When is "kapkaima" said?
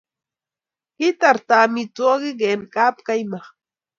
2.73-3.39